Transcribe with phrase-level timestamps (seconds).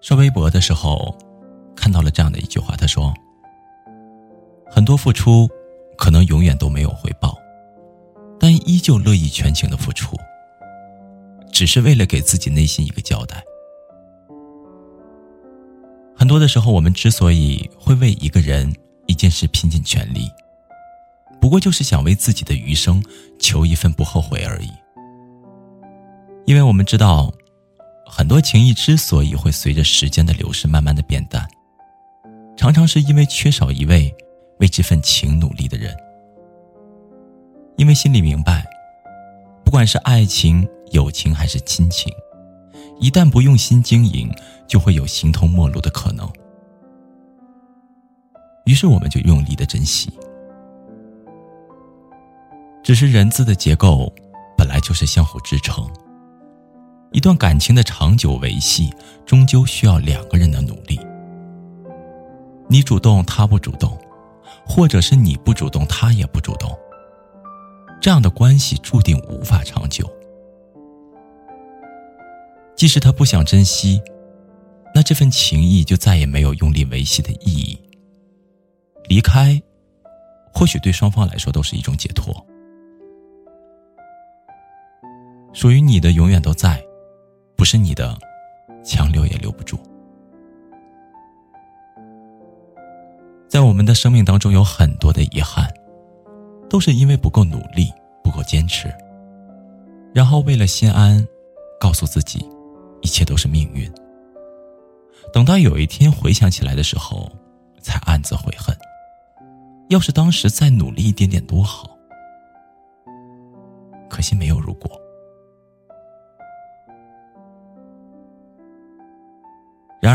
[0.00, 1.14] 刷微博的时候，
[1.76, 3.12] 看到了这样的一句话，他说
[4.66, 5.48] ：“很多付出，
[5.96, 7.36] 可能永远都没有回报，
[8.38, 10.16] 但依旧乐意全情的付出，
[11.52, 13.42] 只是为了给自己内心一个交代。
[16.16, 18.74] 很多的时候，我们之所以会为一个人、
[19.06, 20.30] 一件事拼尽全力，
[21.40, 23.02] 不过就是想为自己的余生
[23.38, 24.70] 求一份不后悔而已，
[26.46, 27.30] 因为我们知道。”
[28.12, 31.48] 很多情谊之所以会随着时间的流逝慢慢的变淡，
[32.56, 34.12] 常常是因为缺少一位
[34.58, 35.96] 为这份情努力的人。
[37.76, 38.66] 因为心里明白，
[39.64, 42.12] 不管是爱情、友情还是亲情，
[42.98, 44.30] 一旦不用心经营，
[44.66, 46.30] 就会有形同陌路的可能。
[48.66, 50.12] 于是我们就用力的珍惜。
[52.82, 54.12] 只是人字的结构
[54.58, 55.88] 本来就是相互支撑。
[57.12, 58.88] 一段感情的长久维系，
[59.26, 60.98] 终究需要两个人的努力。
[62.68, 63.98] 你主动，他不主动，
[64.64, 66.70] 或者是你不主动，他也不主动，
[68.00, 70.08] 这样的关系注定无法长久。
[72.76, 74.00] 即使他不想珍惜，
[74.94, 77.76] 那这份情谊就再也没有用力维系的意义。
[79.08, 79.60] 离开，
[80.54, 82.46] 或许对双方来说都是一种解脱。
[85.52, 86.80] 属于你的，永远都在。
[87.60, 88.16] 不是你的，
[88.82, 89.78] 强留也留不住。
[93.50, 95.68] 在我们的生命当中，有很多的遗憾，
[96.70, 97.92] 都是因为不够努力、
[98.24, 98.90] 不够坚持，
[100.14, 101.22] 然后为了心安，
[101.78, 102.48] 告诉自己，
[103.02, 103.92] 一切都是命运。
[105.30, 107.30] 等到有一天回想起来的时候，
[107.82, 108.74] 才暗自悔恨。
[109.90, 111.94] 要是当时再努力一点点多好，
[114.08, 114.98] 可惜没有如果。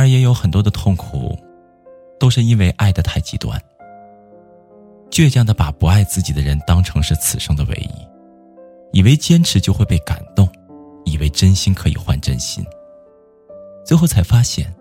[0.06, 1.36] 而，也有很多的痛苦，
[2.20, 3.60] 都是因为爱的太极端，
[5.10, 10.48] 倔强的把不爱自己的人当成是此生的唯一，以为坚持就会被感动，
[11.06, 12.64] 以为真心可以换真心，
[13.84, 14.72] 最后才发现，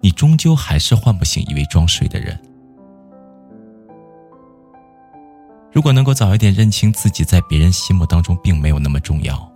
[0.00, 2.38] 你终究还是唤不醒一位装睡的人。
[5.70, 9.52] 如果能够早一点认清自己在别人心目当中并没有那么重要，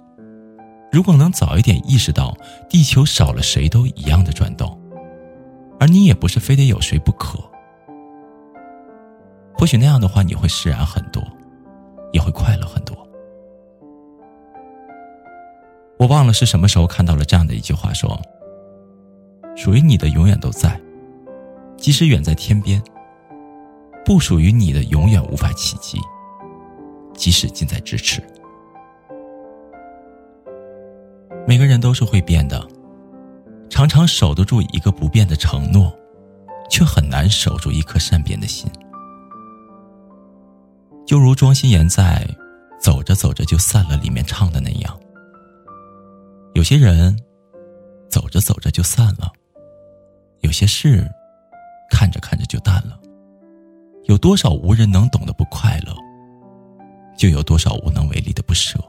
[0.92, 2.36] 如果能早一点意识到
[2.68, 4.75] 地球少了谁都一样的转动。
[5.86, 7.38] 而你也不是非得有谁不可，
[9.54, 11.22] 或许那样的话，你会释然很多，
[12.12, 12.96] 也会快乐很多。
[15.96, 18.20] 我忘了是什么时候看到了这样的一句话，说
[19.54, 20.76] ：“属于你的永远都在，
[21.76, 22.80] 即使远在天边；
[24.04, 26.00] 不属于你的永远无法企及，
[27.14, 28.20] 即使近在咫尺。”
[31.46, 32.60] 每个人都是会变的。
[33.76, 35.94] 常常守得住一个不变的承诺，
[36.70, 38.70] 却很难守住一颗善变的心。
[41.06, 42.26] 就如庄心妍在
[42.80, 44.98] 《走着走着就散了》里面唱的那样，
[46.54, 47.14] 有些人
[48.08, 49.30] 走着走着就散了，
[50.40, 51.06] 有些事
[51.90, 52.98] 看着看着就淡了。
[54.04, 55.94] 有多少无人能懂的不快乐，
[57.14, 58.80] 就有多少无能为力的不舍。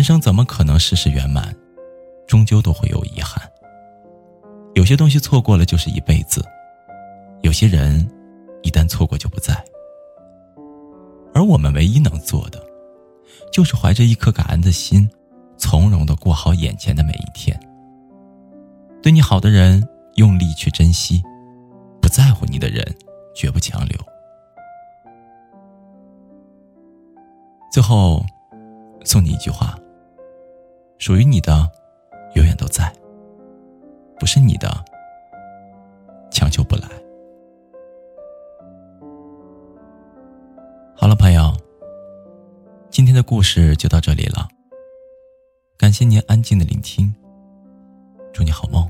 [0.00, 1.54] 人生怎么可能事事圆满？
[2.26, 3.38] 终究都会有遗憾。
[4.72, 6.42] 有些东西错过了就是一辈子，
[7.42, 8.10] 有些人
[8.62, 9.62] 一旦错过就不在。
[11.34, 12.64] 而我们唯一能做的，
[13.52, 15.06] 就是怀着一颗感恩的心，
[15.58, 17.54] 从容的过好眼前的每一天。
[19.02, 21.20] 对你好的人，用力去珍惜；
[22.00, 22.82] 不在乎你的人，
[23.34, 23.98] 绝不强留。
[27.70, 28.24] 最后，
[29.04, 29.78] 送你一句话。
[31.00, 31.66] 属于你的，
[32.34, 32.92] 永远都在；
[34.18, 34.68] 不是你的，
[36.30, 36.86] 强求不来。
[40.94, 41.56] 好了，朋友，
[42.90, 44.46] 今天的故事就到这里了。
[45.78, 47.14] 感谢您安静的聆听，
[48.30, 48.86] 祝你好梦。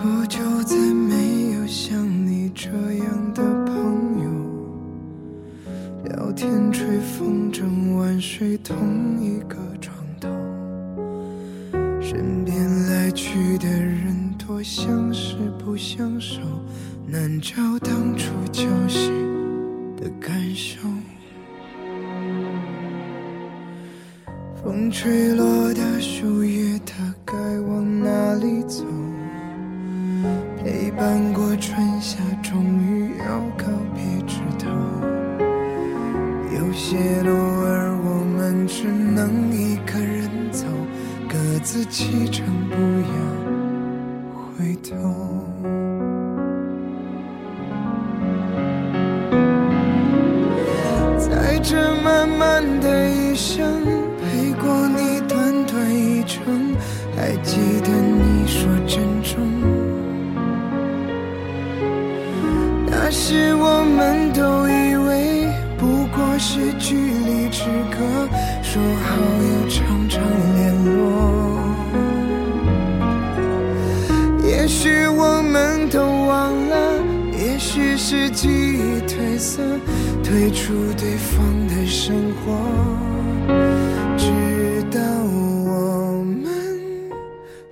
[0.00, 3.74] 多久再没有像你这样的朋
[4.22, 4.30] 友？
[6.04, 8.76] 聊天吹风筝晚睡同
[9.20, 10.28] 一个床头，
[12.00, 16.42] 身边来去的人多相识不相守，
[17.04, 19.10] 难找当初交心
[19.96, 20.78] 的感受。
[24.62, 28.84] 风吹落的树叶，它该往哪里走？
[30.98, 34.68] 伴过春夏，终于要告别枝头。
[36.52, 40.66] 有些路儿我们只能一个人走，
[41.28, 42.74] 各自启程，不
[43.14, 43.14] 要
[44.56, 44.96] 回头。
[51.16, 53.84] 在这漫漫的一生，
[54.20, 56.74] 陪过你短短一程，
[57.16, 59.57] 还记得你说珍重。
[63.10, 67.96] 那时我们都以为不过是距离之隔，
[68.62, 69.16] 说好
[69.48, 70.20] 要常常
[70.56, 70.92] 联络。
[74.46, 76.76] 也许我们都忘了，
[77.32, 79.62] 也许是记忆褪色，
[80.22, 82.14] 退出对方的生
[82.44, 82.60] 活，
[84.18, 84.26] 直
[84.90, 85.00] 到
[85.64, 86.44] 我们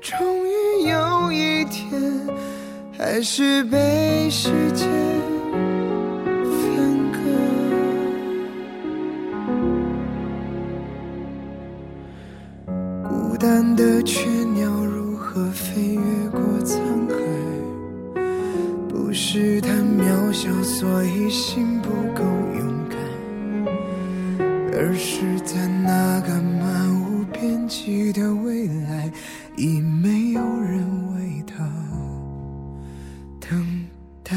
[0.00, 0.16] 终
[0.46, 2.00] 于有一天，
[2.96, 4.30] 还是被
[20.78, 22.98] 所以心不够勇敢，
[24.74, 29.10] 而是在那个漫无边际的未来，
[29.56, 30.84] 已没有人
[31.14, 31.66] 为他
[33.40, 33.86] 等
[34.22, 34.36] 待。